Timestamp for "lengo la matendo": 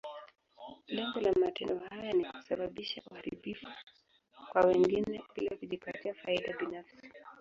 0.87-1.81